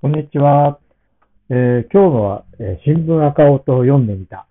[0.00, 0.78] こんにちは。
[1.50, 4.46] えー今日は、えー新聞赤音を読んでみた、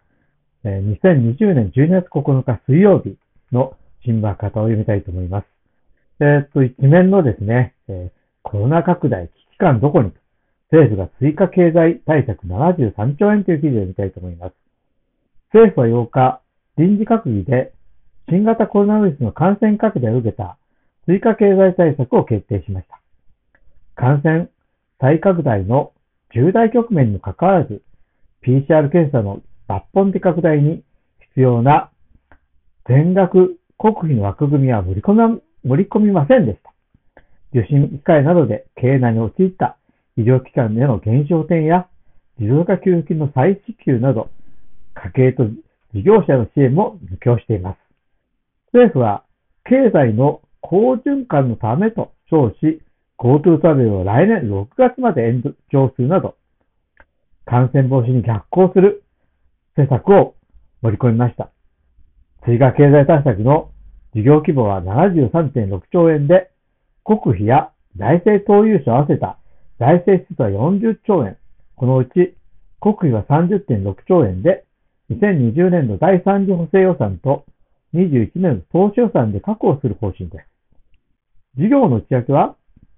[0.65, 3.15] えー2020年12月9日水曜日
[3.53, 5.45] の新聞赤音を読みたいと思います。
[6.19, 8.11] えっと、一面のですね、え
[8.43, 10.11] コロナ拡大危機感どこに
[10.69, 14.53] 政府が追加経済対策73兆円という記事を見たいと思います。
[15.53, 16.41] 政府は8日、
[16.75, 17.71] 臨時閣議で
[18.27, 20.57] 新型コロナウイルスの感染拡大を受けた
[21.05, 22.99] 追加経済対策を決定しました。
[23.95, 24.49] 感染
[24.99, 25.93] 再拡大の
[26.33, 27.81] 重大局面にかかわらず、
[28.43, 30.83] PCR 検査の抜本的拡大に
[31.35, 31.91] 必要な
[32.87, 36.73] 全額国費の枠組みは盛り込み盛り込みませんでした。
[37.53, 39.77] 受診控えなどで経営難に陥った
[40.17, 41.87] 医療機関での減少点や
[42.39, 44.29] 持続化給付金の再支給など、
[44.95, 45.45] 家計と
[45.93, 47.77] 事業者の支援も図供しています。
[48.73, 49.23] 政府は
[49.65, 52.81] 経済の好循環のためと称し、
[53.17, 56.35] GoTo トラベルを来年6月まで延長するなど、
[57.45, 59.03] 感染防止に逆行する
[59.75, 60.35] 施策を
[60.81, 61.49] 盛り込みました。
[62.45, 63.71] 追加経済対策の
[64.13, 66.51] 事業規模は73.6兆円で、
[67.03, 69.37] 国費や財政投融資を合わせた
[69.79, 71.37] 財政支出は40兆円。
[71.75, 72.35] このうち
[72.79, 74.65] 国費は30.6兆円で、
[75.09, 77.45] 2020年度第3次補正予算と
[77.93, 80.45] 21年度当初予算で確保する方針です。
[81.57, 82.55] 事業の内訳は、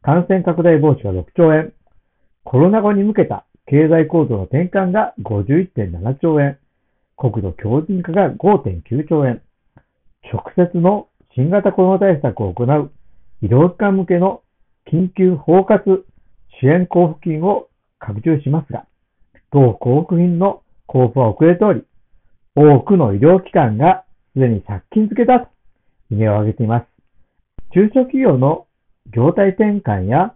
[0.10, 1.72] 感染拡大防止が6兆円、
[2.44, 6.58] コロナ後に向けた経済構造の転換が51.7兆円、
[7.16, 9.44] 国土強靭化が5.9兆円、
[10.34, 12.92] 直接の新型コロナ対策を行う
[13.44, 14.42] 医療機関向けの
[14.92, 15.78] 緊急包括
[16.60, 18.88] 支援交付金を拡充しますが、
[19.54, 21.84] 同交付金の交付は遅れており、
[22.56, 25.50] 多くの医療機関がすでに借金付けだと
[26.10, 26.88] 悲鳴を上げています。
[27.76, 28.66] 中小企業の
[29.08, 30.36] 業態転換や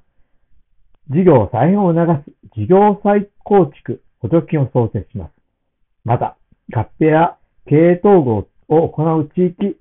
[1.10, 5.32] 事業再編を促す事業再構築補助金を創設します。
[6.06, 6.38] また、
[6.74, 9.78] 合併や経営統合を行う地域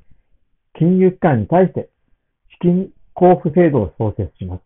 [0.75, 1.88] 金融機関に対して
[2.50, 4.62] 資金交付制度を創設します。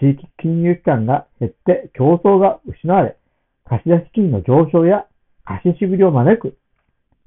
[0.00, 3.16] 地域金融機関が減って競争が失われ、
[3.64, 5.06] 貸出金の上昇や
[5.44, 6.56] 貸し渋りを招く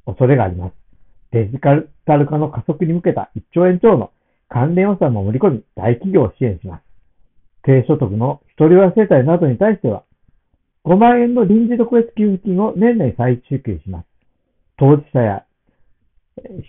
[0.06, 0.74] 恐れがあります。
[1.32, 4.12] デジタル化の加速に向けた1兆円超の
[4.54, 6.84] 関連予算も盛り込み、大企業を支援します。
[7.64, 10.04] 低所得の一人親世帯などに対しては、
[10.86, 14.06] 5万円の臨時特別給付金を年内再支給します。
[14.78, 15.44] 当事者や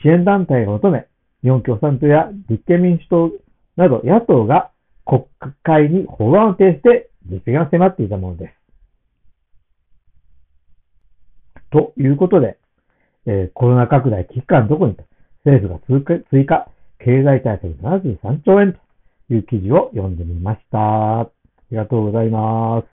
[0.03, 1.07] 支援団体が求め、
[1.43, 3.33] 日本共産党や立憲民主党
[3.77, 4.71] など野党が
[5.05, 5.25] 国
[5.63, 8.55] 会に法案を提出して実現を迫っていたものです。
[11.71, 12.57] ということで、
[13.27, 15.05] えーコロナ拡大危機感どこにと
[15.45, 16.67] 政府が追加
[16.99, 21.21] 経済対策73兆円という記事を読んでみました。
[21.21, 21.31] あ
[21.71, 22.83] りがとうございます。